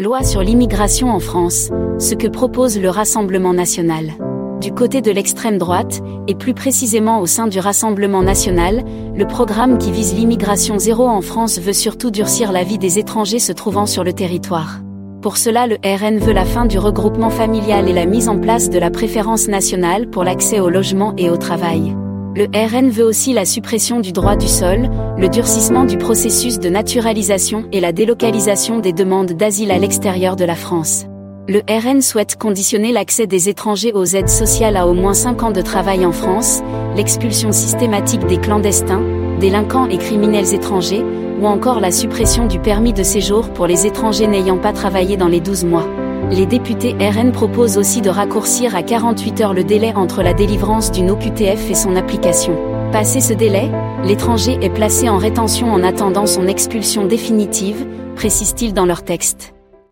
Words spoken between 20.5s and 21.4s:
au logement et au